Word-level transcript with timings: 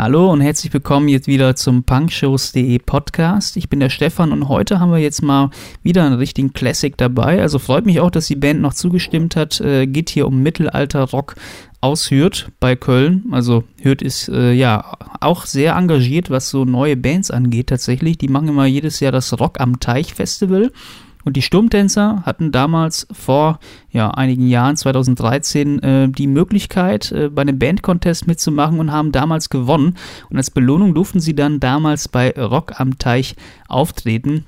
Hallo 0.00 0.30
und 0.30 0.40
herzlich 0.40 0.72
willkommen 0.72 1.08
jetzt 1.08 1.26
wieder 1.26 1.56
zum 1.56 1.82
punkshows.de 1.82 2.78
Podcast. 2.78 3.56
Ich 3.56 3.68
bin 3.68 3.80
der 3.80 3.90
Stefan 3.90 4.30
und 4.30 4.48
heute 4.48 4.78
haben 4.78 4.92
wir 4.92 4.98
jetzt 4.98 5.24
mal 5.24 5.50
wieder 5.82 6.04
einen 6.04 6.14
richtigen 6.14 6.52
Classic 6.52 6.96
dabei. 6.96 7.42
Also 7.42 7.58
freut 7.58 7.84
mich 7.84 7.98
auch, 7.98 8.12
dass 8.12 8.28
die 8.28 8.36
Band 8.36 8.60
noch 8.60 8.74
zugestimmt 8.74 9.34
hat. 9.34 9.60
Äh, 9.60 9.88
geht 9.88 10.10
hier 10.10 10.28
um 10.28 10.40
Mittelalter-Rock 10.40 11.34
aus 11.80 12.12
Hürth 12.12 12.46
bei 12.60 12.76
Köln. 12.76 13.24
Also 13.32 13.64
Hürth 13.82 14.00
ist 14.00 14.28
äh, 14.28 14.52
ja 14.52 14.84
auch 15.18 15.46
sehr 15.46 15.74
engagiert, 15.74 16.30
was 16.30 16.48
so 16.48 16.64
neue 16.64 16.96
Bands 16.96 17.32
angeht 17.32 17.66
tatsächlich. 17.66 18.18
Die 18.18 18.28
machen 18.28 18.46
immer 18.46 18.66
jedes 18.66 19.00
Jahr 19.00 19.10
das 19.10 19.36
Rock 19.40 19.58
am 19.58 19.80
Teich 19.80 20.14
Festival. 20.14 20.70
Und 21.24 21.36
die 21.36 21.42
Sturmtänzer 21.42 22.22
hatten 22.24 22.52
damals 22.52 23.06
vor 23.12 23.58
ja, 23.90 24.10
einigen 24.10 24.46
Jahren, 24.48 24.76
2013, 24.76 25.82
äh, 25.82 26.08
die 26.08 26.26
Möglichkeit, 26.26 27.12
äh, 27.12 27.28
bei 27.28 27.42
einem 27.42 27.58
Bandcontest 27.58 28.26
mitzumachen 28.26 28.80
und 28.80 28.92
haben 28.92 29.12
damals 29.12 29.50
gewonnen. 29.50 29.96
Und 30.30 30.36
als 30.36 30.50
Belohnung 30.50 30.94
durften 30.94 31.20
sie 31.20 31.34
dann 31.34 31.60
damals 31.60 32.08
bei 32.08 32.30
Rock 32.30 32.80
am 32.80 32.98
Teich 32.98 33.36
auftreten. 33.68 34.46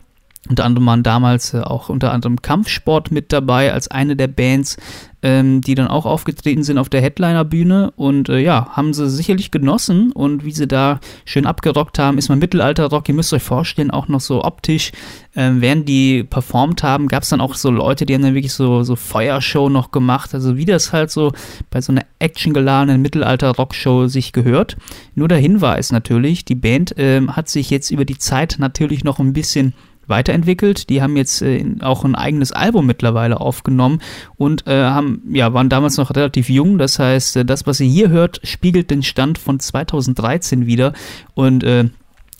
Unter 0.48 0.64
anderem 0.64 0.86
waren 0.86 1.02
damals 1.02 1.52
äh, 1.52 1.60
auch 1.60 1.90
unter 1.90 2.12
anderem 2.12 2.40
Kampfsport 2.40 3.10
mit 3.10 3.30
dabei 3.30 3.72
als 3.74 3.88
eine 3.88 4.16
der 4.16 4.26
Bands, 4.26 4.78
ähm, 5.22 5.60
die 5.60 5.74
dann 5.74 5.86
auch 5.86 6.06
aufgetreten 6.06 6.62
sind 6.62 6.78
auf 6.78 6.88
der 6.88 7.02
Headliner-Bühne. 7.02 7.92
Und 7.94 8.30
äh, 8.30 8.38
ja, 8.38 8.70
haben 8.70 8.94
sie 8.94 9.10
sicherlich 9.10 9.50
genossen. 9.50 10.12
Und 10.12 10.44
wie 10.44 10.52
sie 10.52 10.66
da 10.66 10.98
schön 11.26 11.44
abgerockt 11.44 11.98
haben, 11.98 12.16
ist 12.16 12.30
mal 12.30 12.36
Mittelalter-Rock, 12.36 13.08
ihr 13.10 13.14
müsst 13.14 13.34
euch 13.34 13.42
vorstellen, 13.42 13.90
auch 13.90 14.08
noch 14.08 14.20
so 14.20 14.42
optisch, 14.42 14.92
ähm, 15.36 15.60
während 15.60 15.86
die 15.88 16.24
performt 16.24 16.82
haben, 16.82 17.06
gab 17.06 17.22
es 17.22 17.28
dann 17.28 17.42
auch 17.42 17.54
so 17.54 17.70
Leute, 17.70 18.06
die 18.06 18.14
haben 18.14 18.22
dann 18.22 18.34
wirklich 18.34 18.54
so, 18.54 18.82
so 18.82 18.96
Feuershow 18.96 19.68
noch 19.68 19.90
gemacht, 19.90 20.34
also 20.34 20.56
wie 20.56 20.64
das 20.64 20.92
halt 20.92 21.10
so 21.10 21.32
bei 21.68 21.82
so 21.82 21.92
einer 21.92 22.02
actiongeladenen 22.18 23.02
Mittelalter-Rock-Show 23.02 24.08
sich 24.08 24.32
gehört. 24.32 24.78
Nur 25.14 25.28
der 25.28 25.38
Hinweis 25.38 25.92
natürlich, 25.92 26.46
die 26.46 26.54
Band 26.54 26.94
ähm, 26.96 27.36
hat 27.36 27.50
sich 27.50 27.68
jetzt 27.68 27.90
über 27.90 28.06
die 28.06 28.18
Zeit 28.18 28.56
natürlich 28.58 29.04
noch 29.04 29.18
ein 29.18 29.34
bisschen 29.34 29.74
weiterentwickelt. 30.10 30.90
Die 30.90 31.00
haben 31.00 31.16
jetzt 31.16 31.40
äh, 31.42 31.64
auch 31.80 32.04
ein 32.04 32.14
eigenes 32.14 32.52
Album 32.52 32.86
mittlerweile 32.86 33.40
aufgenommen 33.40 34.00
und 34.36 34.66
äh, 34.66 34.82
haben, 34.82 35.22
ja, 35.32 35.54
waren 35.54 35.68
damals 35.68 35.96
noch 35.96 36.14
relativ 36.14 36.50
jung. 36.50 36.76
Das 36.76 36.98
heißt, 36.98 37.36
äh, 37.36 37.44
das, 37.44 37.66
was 37.66 37.80
ihr 37.80 37.88
hier 37.88 38.10
hört, 38.10 38.40
spiegelt 38.44 38.90
den 38.90 39.02
Stand 39.02 39.38
von 39.38 39.58
2013 39.58 40.66
wieder 40.66 40.92
und 41.34 41.64
äh, 41.64 41.88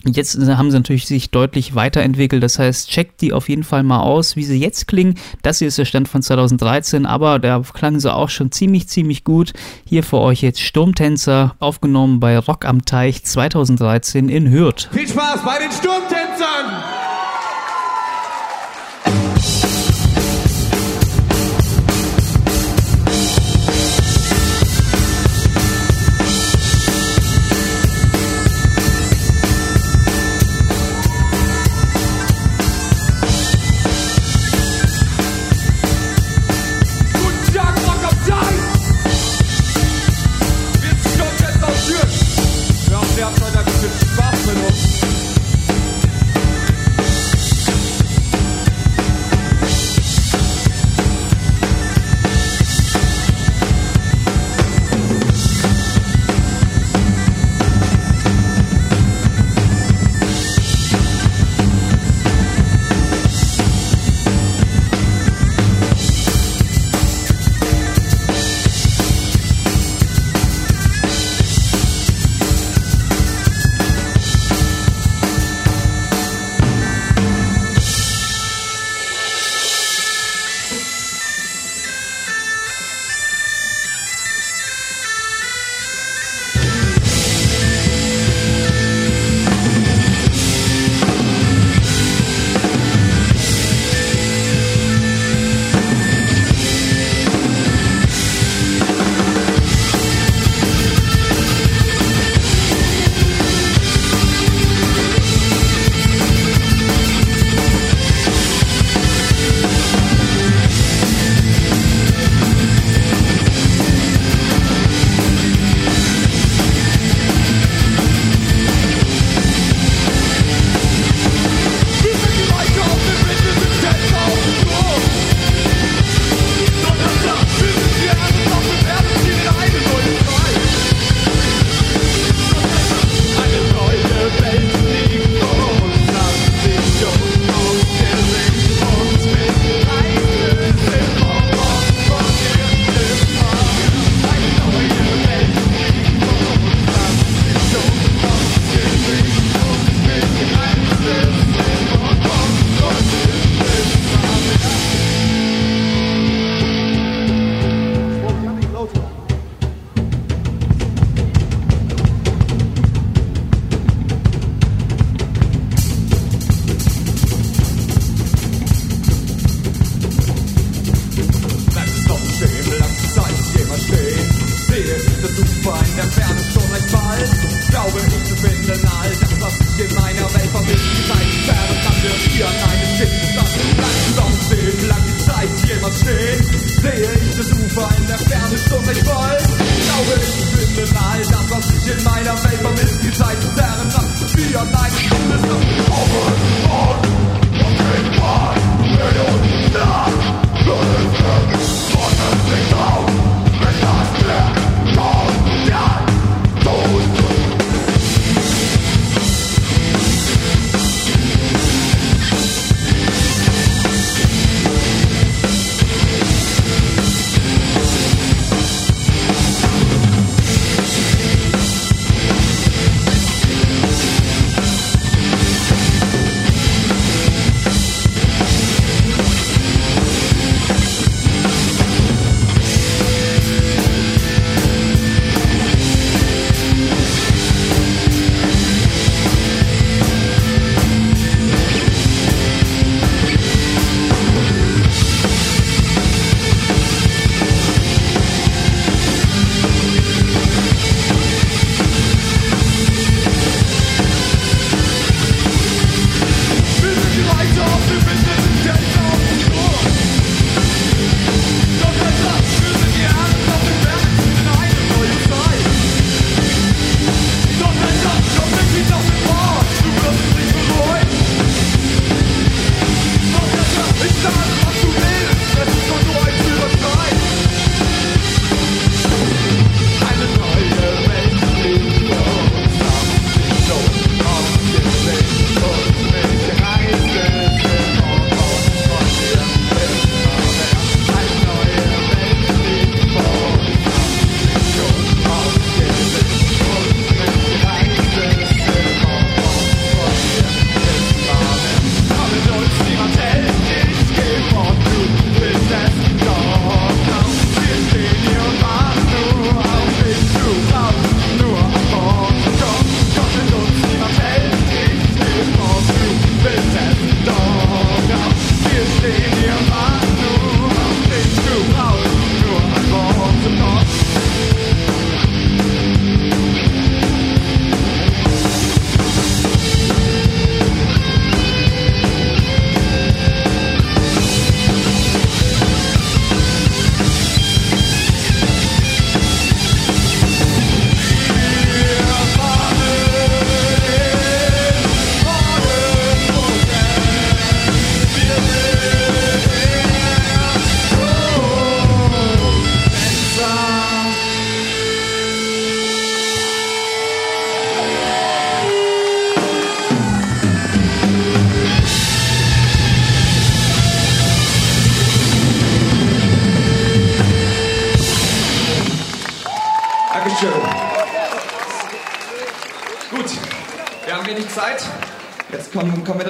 Jetzt 0.03 0.35
haben 0.35 0.71
sie 0.71 0.77
natürlich 0.77 1.05
sich 1.05 1.29
deutlich 1.29 1.75
weiterentwickelt, 1.75 2.41
das 2.41 2.57
heißt, 2.57 2.89
checkt 2.89 3.21
die 3.21 3.33
auf 3.33 3.49
jeden 3.49 3.63
Fall 3.63 3.83
mal 3.83 3.99
aus, 3.99 4.35
wie 4.35 4.43
sie 4.43 4.59
jetzt 4.59 4.87
klingen. 4.87 5.15
Das 5.43 5.59
hier 5.59 5.67
ist 5.67 5.77
der 5.77 5.85
Stand 5.85 6.07
von 6.07 6.23
2013, 6.23 7.05
aber 7.05 7.37
da 7.37 7.61
klangen 7.61 7.99
sie 7.99 8.11
auch 8.11 8.29
schon 8.29 8.51
ziemlich, 8.51 8.87
ziemlich 8.87 9.23
gut. 9.23 9.53
Hier 9.85 10.03
für 10.03 10.17
euch 10.17 10.41
jetzt 10.41 10.61
Sturmtänzer, 10.61 11.55
aufgenommen 11.59 12.19
bei 12.19 12.39
Rock 12.39 12.65
am 12.65 12.83
Teich 12.83 13.23
2013 13.23 14.27
in 14.27 14.49
Hürth. 14.49 14.89
Viel 14.91 15.07
Spaß 15.07 15.43
bei 15.45 15.59
den 15.59 15.71
Sturmtänzern! 15.71 17.20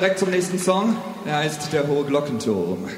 direkt 0.01 0.18
zum 0.18 0.31
nächsten 0.31 0.57
Song. 0.57 0.95
Der 1.25 1.38
heißt 1.38 1.71
Der 1.71 1.88
hohe 1.88 2.03
Glockenturm. 2.03 2.89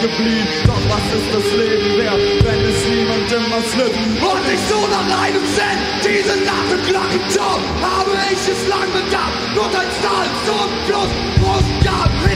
geblieben. 0.00 0.48
Doch 0.66 0.82
was 0.88 1.06
ist 1.12 1.30
das 1.32 1.46
Leben 1.56 1.98
wert, 1.98 2.20
wenn 2.44 2.60
es 2.64 2.80
niemandem 2.88 3.44
was 3.50 3.68
nützt? 3.76 4.00
Und 4.20 4.44
ich 4.52 4.62
so 4.68 4.80
nach 4.88 5.08
einem 5.22 5.44
Cent, 5.54 5.80
diese 6.04 6.36
Nacht 6.44 6.70
im 6.72 6.82
Glockenturm 6.88 7.62
habe 7.80 8.12
ich 8.32 8.42
es 8.48 8.68
lang 8.68 8.88
bedacht. 8.92 9.38
Nur 9.54 9.68
dein 9.68 9.90
Zahlen 10.00 10.34
zum 10.46 10.68
Plus, 10.86 11.10
Brust 11.40 11.72
Gabriel. 11.84 12.29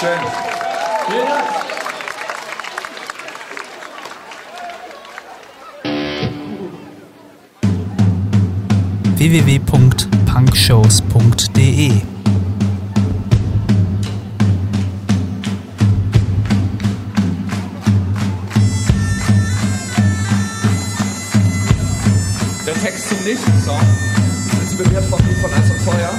Dankeschön. 0.00 0.26
Vielen 1.08 1.26
Dank. 1.26 1.44
www.punkshows.de 9.18 12.00
Der 22.66 22.74
Text 22.74 23.08
zum 23.10 23.18
nächsten 23.24 23.60
Song 23.60 23.80
ist 24.46 24.54
jetzt 24.62 24.78
bewertet 24.78 25.10
von 25.10 25.18
Lied 25.26 25.36
von 25.36 25.52
Eis 25.52 25.70
und 25.70 25.80
Feuer. 25.80 26.18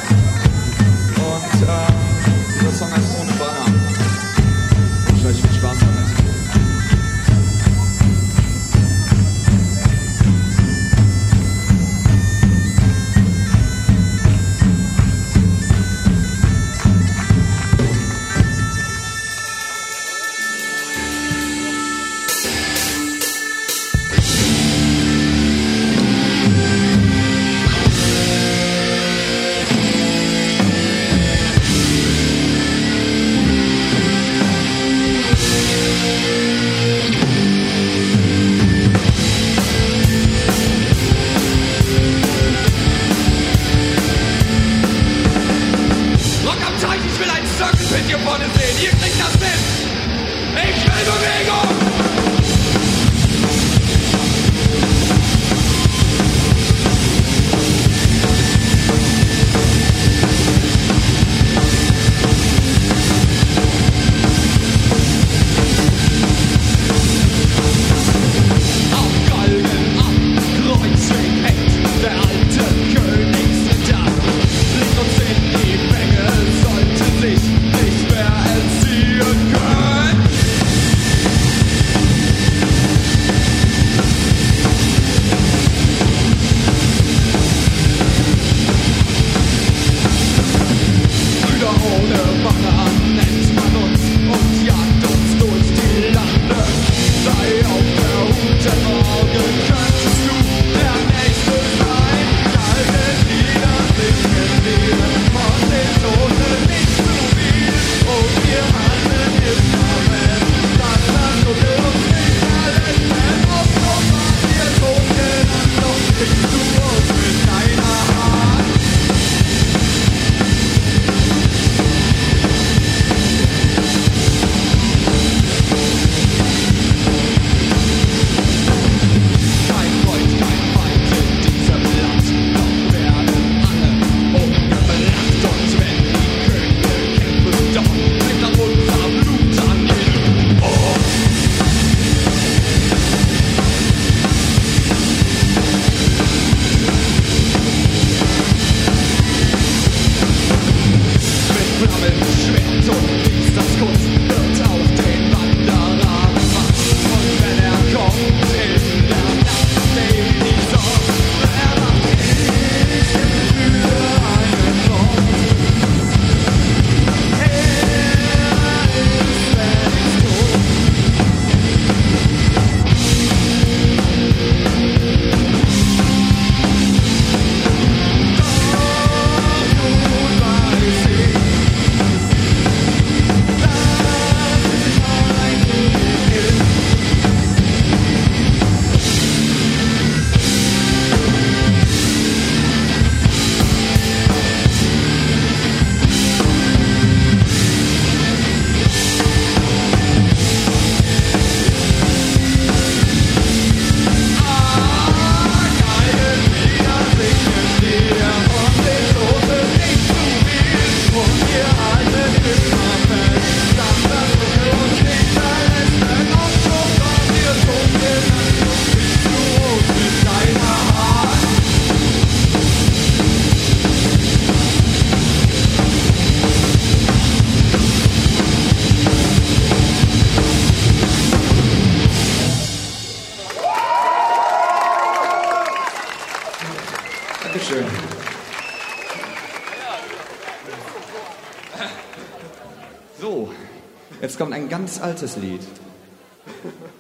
Ganz 244.91 245.01
altes 245.01 245.37
Lied. 245.37 245.61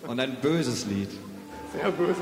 Und 0.07 0.19
ein 0.21 0.37
böses 0.41 0.85
Lied. 0.85 1.09
Sehr 1.73 1.91
böse. 1.91 2.21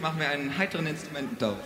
Jetzt 0.00 0.08
machen 0.08 0.20
wir 0.20 0.30
einen 0.30 0.56
heiteren 0.56 0.86
Instrumententausch. 0.86 1.58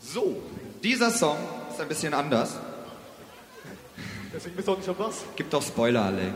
So, 0.00 0.42
dieser 0.82 1.12
Song 1.12 1.36
ist 1.70 1.80
ein 1.80 1.86
bisschen 1.86 2.12
anders. 2.14 2.56
Deswegen 4.34 4.56
bist 4.56 4.66
du 4.66 4.72
auch 4.72 4.78
nicht 4.78 4.88
am 4.88 4.96
Bass. 4.96 5.22
Gibt 5.36 5.52
doch 5.52 5.62
Spoiler, 5.62 6.06
Alex. 6.06 6.32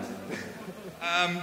ähm, 1.27 1.43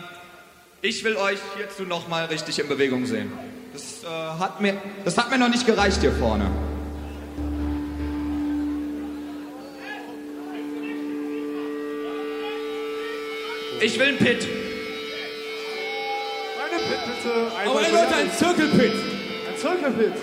ich 0.82 1.04
will 1.04 1.18
euch 1.18 1.40
hierzu 1.58 1.84
nochmal 1.84 2.26
richtig 2.26 2.60
in 2.60 2.68
Bewegung 2.68 3.06
sehen. 3.06 3.32
Das, 3.74 4.04
äh, 4.04 4.08
hat 4.08 4.62
mir, 4.62 4.78
das 5.06 5.18
hat 5.18 5.30
mir 5.30 5.38
noch 5.38 5.50
nicht 5.50 5.66
gereicht 5.66 6.02
hier 6.02 6.12
vorne. 6.12 6.50
Ich 13.82 13.98
will 13.98 14.10
einen 14.10 14.18
Pit. 14.18 14.48
Eine 16.58 16.80
Pit 16.80 17.00
bitte. 17.06 17.34
Er 17.56 17.72
für 17.72 17.94
wird 17.94 18.10
die 18.10 18.16
ein. 18.16 18.32
Zirkelpit. 18.32 18.92
ein 18.92 19.58
Zirkelpit. 19.58 20.14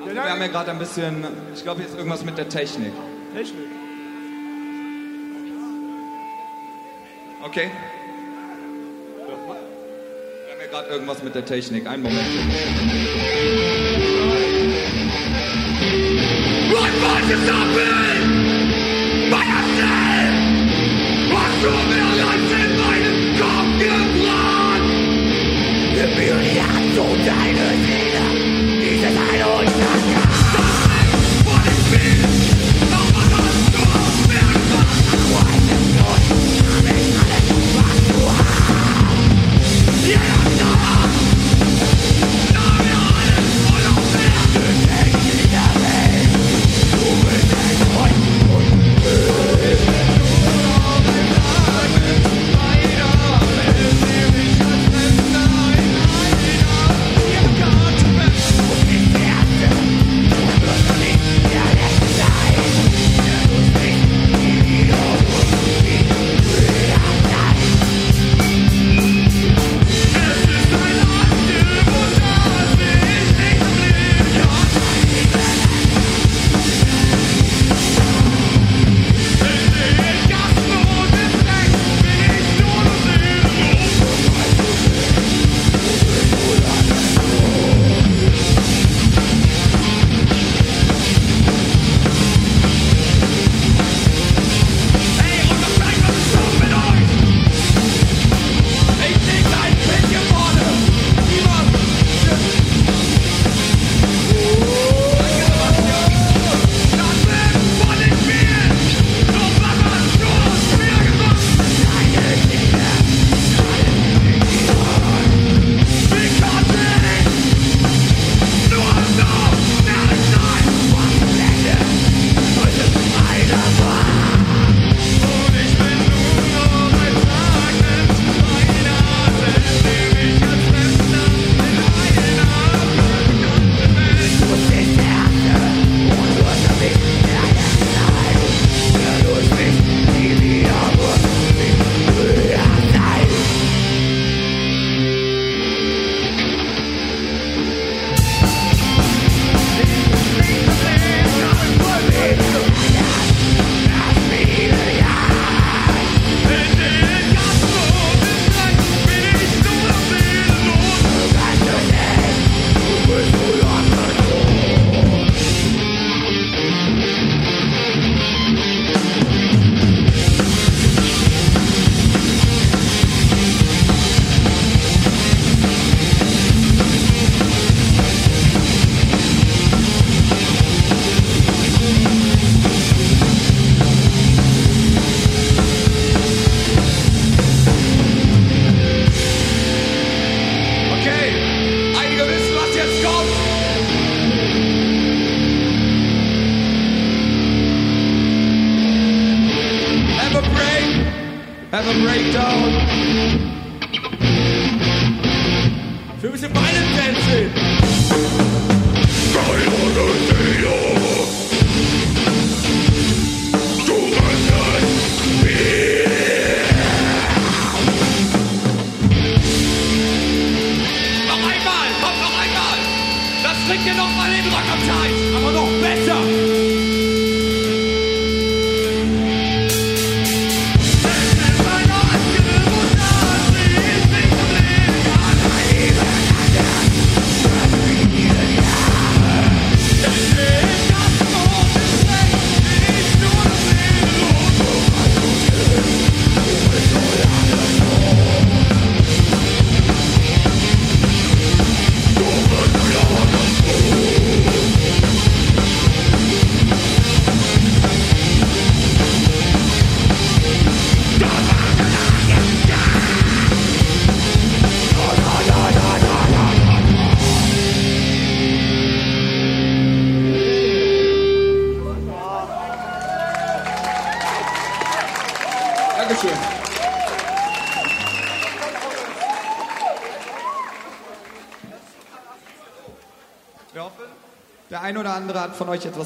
Ja, 0.00 0.14
Wir 0.14 0.22
haben 0.22 0.40
ja, 0.40 0.46
ja 0.46 0.52
gerade 0.52 0.70
ein 0.72 0.78
bisschen, 0.78 1.24
ich 1.54 1.62
glaube, 1.62 1.80
hier 1.80 1.88
ist 1.88 1.96
irgendwas 1.96 2.24
mit 2.24 2.36
der 2.36 2.48
Technik. 2.48 2.92
Technik. 3.34 3.66
Okay? 7.44 7.70
Gerade 10.74 10.88
irgendwas 10.88 11.22
mit 11.22 11.32
der 11.36 11.44
Technik. 11.44 11.86
Einen 11.86 12.02
Moment. 12.02 12.18
Was 16.72 16.94
wolltest 17.04 17.48
du 17.48 17.58
will? 17.76 18.22
Feierstell! 19.30 20.32
Hast 21.30 21.62
du 21.62 21.70
mir 21.70 22.10
als 22.26 22.50
in 22.50 22.72
meinen 22.82 23.16
Kopf 23.38 23.70
gebrannt? 23.78 24.90
Gib 25.94 26.10
mir 26.18 26.34
Hand 26.66 26.98
und 26.98 27.20
deine 27.24 27.66
Seele, 27.84 28.03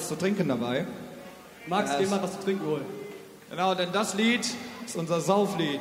zu 0.08 0.16
trinken 0.16 0.48
dabei. 0.48 0.86
Max, 1.66 1.92
Ja, 1.92 1.98
geh 1.98 2.06
mal 2.06 2.22
was 2.22 2.32
zu 2.32 2.44
trinken 2.44 2.66
holen. 2.66 2.86
Genau, 3.50 3.74
denn 3.74 3.92
das 3.92 4.14
Lied 4.14 4.46
ist 4.84 4.96
unser 4.96 5.20
Sauflied. 5.20 5.80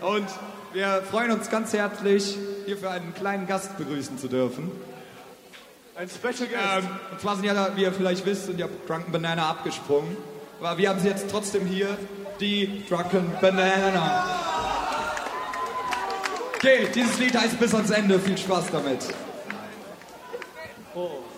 Und 0.00 0.26
wir 0.72 1.02
freuen 1.10 1.30
uns 1.30 1.48
ganz 1.48 1.72
herzlich, 1.72 2.36
hierfür 2.66 2.90
einen 2.90 3.14
kleinen 3.14 3.46
Gast 3.46 3.78
begrüßen 3.78 4.18
zu 4.18 4.28
dürfen. 4.28 4.70
Ein 5.94 6.08
Special 6.08 6.48
Guest. 6.48 6.52
Ähm, 6.52 6.88
und 7.12 7.20
zwar 7.20 7.36
sind 7.36 7.44
ja, 7.44 7.76
wie 7.76 7.82
ihr 7.82 7.92
vielleicht 7.92 8.26
wisst, 8.26 8.46
sind 8.46 8.58
ja 8.58 8.68
Drunken 8.86 9.12
Banana 9.12 9.48
abgesprungen. 9.48 10.16
Aber 10.60 10.76
wir 10.76 10.88
haben 10.88 11.00
sie 11.00 11.08
jetzt 11.08 11.30
trotzdem 11.30 11.64
hier, 11.66 11.96
die 12.40 12.84
Drunken 12.88 13.32
Banana. 13.40 14.24
Okay, 16.56 16.88
dieses 16.94 17.18
Lied 17.18 17.38
heißt 17.38 17.58
bis 17.60 17.74
ans 17.74 17.90
Ende. 17.90 18.18
Viel 18.18 18.36
Spaß 18.36 18.66
damit. 18.72 19.00
Thank 20.96 21.35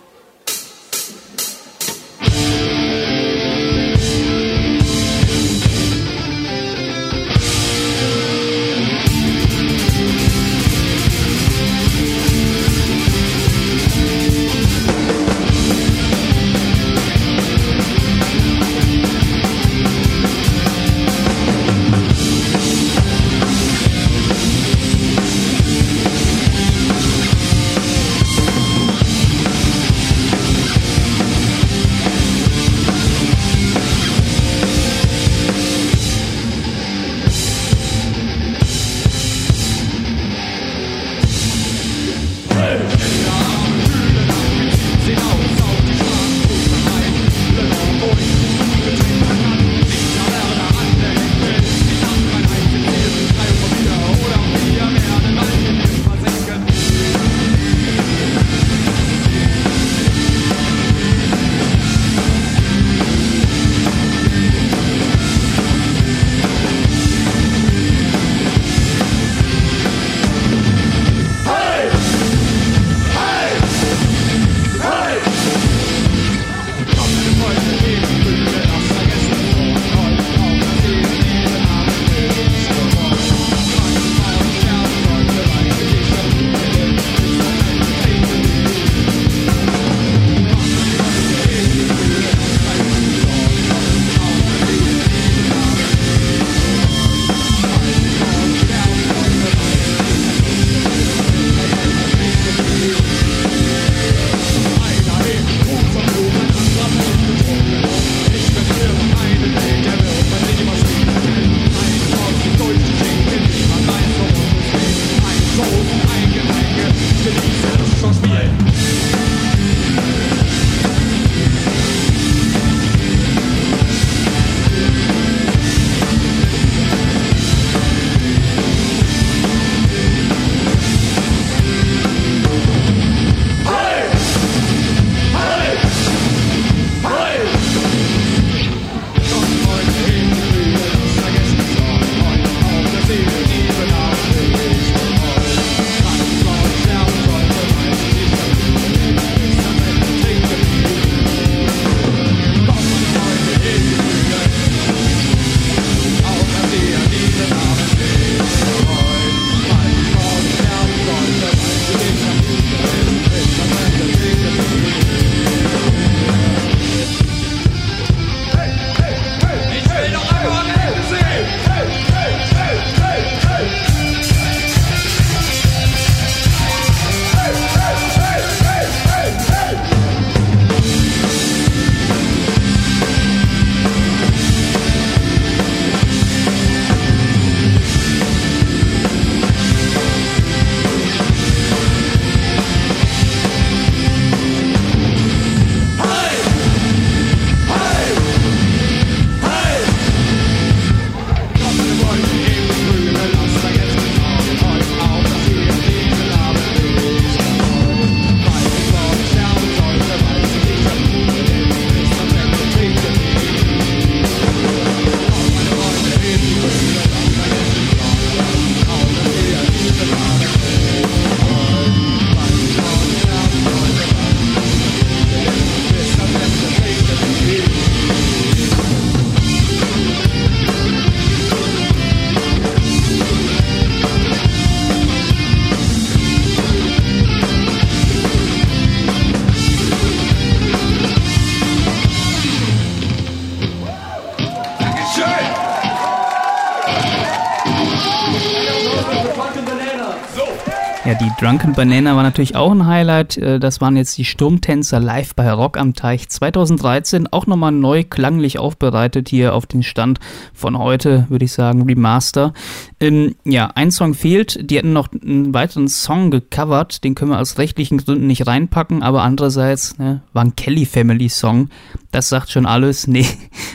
Drunken 251.49 251.73
Banana 251.73 252.15
war 252.15 252.21
natürlich 252.21 252.55
auch 252.55 252.71
ein 252.71 252.85
Highlight. 252.85 253.35
Äh, 253.39 253.59
das 253.59 253.81
waren 253.81 253.97
jetzt 253.97 254.15
die 254.19 254.23
Sturmtänzer 254.23 254.99
live 254.99 255.33
bei 255.33 255.51
Rock 255.51 255.79
am 255.79 255.95
Teich 255.95 256.29
2013. 256.29 257.25
Auch 257.33 257.47
nochmal 257.47 257.71
neu 257.71 258.03
klanglich 258.03 258.59
aufbereitet 258.59 259.29
hier 259.29 259.55
auf 259.55 259.65
den 259.65 259.81
Stand 259.81 260.19
von 260.53 260.77
heute, 260.77 261.25
würde 261.29 261.45
ich 261.45 261.51
sagen, 261.51 261.81
Remaster. 261.81 262.53
Ähm, 262.99 263.33
ja, 263.45 263.71
ein 263.73 263.89
Song 263.89 264.13
fehlt. 264.13 264.69
Die 264.69 264.77
hätten 264.77 264.93
noch 264.93 265.07
einen 265.11 265.51
weiteren 265.51 265.87
Song 265.87 266.29
gecovert. 266.29 267.03
Den 267.03 267.15
können 267.15 267.31
wir 267.31 267.39
aus 267.39 267.57
rechtlichen 267.57 267.97
Gründen 267.97 268.27
nicht 268.27 268.45
reinpacken. 268.45 269.01
Aber 269.01 269.23
andererseits 269.23 269.97
ne, 269.97 270.21
war 270.33 270.43
ein 270.43 270.55
Kelly 270.55 270.85
Family 270.85 271.29
Song. 271.29 271.69
Das 272.11 272.29
sagt 272.29 272.49
schon 272.49 272.65
alles. 272.65 273.07
Nee. 273.19 273.25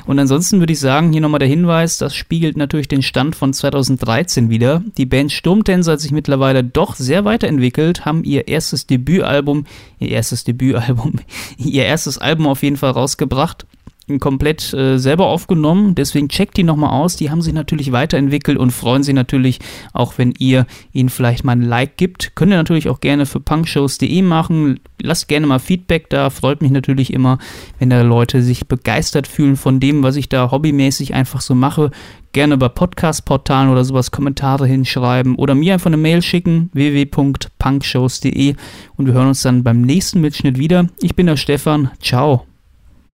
Und 0.07 0.19
ansonsten 0.19 0.61
würde 0.61 0.73
ich 0.73 0.81
sagen, 0.81 1.13
hier 1.13 1.21
nochmal 1.21 1.39
der 1.39 1.49
Hinweis, 1.49 1.99
das 1.99 2.15
spiegelt 2.15 2.57
natürlich 2.57 2.89
den 2.89 3.03
Stand 3.03 3.35
von 3.35 3.53
2013 3.53 4.51
wieder. 4.51 4.83
Die 4.97 5.07
Band 5.07 5.33
Sturmtänzer 5.33 5.93
hat 5.93 6.01
sich 6.01 6.13
mittlerweile 6.13 6.63
doch 6.63 6.95
sehr 6.95 7.25
weiterentwickelt, 7.25 8.05
haben 8.05 8.23
ihr 8.23 8.49
erstes 8.49 8.87
Debütalbum, 8.87 9.65
ihr 9.99 10.11
erstes 10.11 10.45
Debütalbum, 10.45 11.15
ihr 11.57 11.85
erstes 11.85 12.19
Album 12.19 12.47
auf 12.47 12.63
jeden 12.63 12.77
Fall 12.77 12.91
rausgebracht 12.91 13.67
komplett 14.21 14.73
äh, 14.75 14.99
selber 14.99 15.27
aufgenommen. 15.27 15.95
Deswegen 15.95 16.29
checkt 16.29 16.57
die 16.57 16.63
nochmal 16.63 16.91
aus. 16.91 17.17
Die 17.17 17.31
haben 17.31 17.43
sich 17.43 17.53
natürlich 17.53 17.93
weiterentwickelt 17.93 18.59
und 18.59 18.71
freuen 18.71 19.03
sich 19.03 19.15
natürlich 19.15 19.61
auch, 19.93 20.19
wenn 20.19 20.35
ihr 20.39 20.67
ihnen 20.93 21.09
vielleicht 21.09 21.45
mal 21.45 21.53
ein 21.53 21.63
Like 21.63 21.97
gibt. 21.97 22.33
Könnt 22.35 22.53
ihr 22.53 22.57
natürlich 22.57 22.89
auch 22.89 23.01
gerne 23.01 23.27
für 23.27 23.41
punkshows.de 23.41 24.23
machen. 24.23 24.81
Lasst 25.01 25.29
gerne 25.29 25.47
mal 25.47 25.59
Feedback 25.59 26.11
da. 26.11 26.31
Freut 26.31 26.63
mich 26.63 26.71
natürlich 26.71 27.13
immer, 27.13 27.39
wenn 27.79 27.91
da 27.91 28.03
Leute 28.03 28.43
sich 28.43 28.67
begeistert 28.67 29.27
fühlen 29.27 29.57
von 29.57 29.81
dem, 29.81 30.03
was 30.03 30.17
ich 30.17 30.29
da 30.29 30.51
hobbymäßig 30.51 31.15
einfach 31.15 31.41
so 31.41 31.55
mache 31.55 31.91
gerne 32.35 32.59
bei 32.59 32.69
Podcast-Portalen 32.69 33.71
oder 33.71 33.85
sowas 33.85 34.11
Kommentare 34.11 34.67
hinschreiben 34.67 35.37
oder 35.37 35.55
mir 35.55 35.73
einfach 35.73 35.87
eine 35.87 35.97
Mail 35.97 36.21
schicken, 36.21 36.69
www.punkshows.de 36.75 38.57
und 38.97 39.07
wir 39.07 39.15
hören 39.15 39.29
uns 39.29 39.43
dann 39.43 39.63
beim 39.63 39.81
nächsten 39.81 40.21
Mitschnitt 40.21 40.59
wieder. 40.59 40.89
Ich 41.01 41.15
bin 41.15 41.27
der 41.27 41.37
Stefan, 41.39 41.91
ciao. 42.01 42.45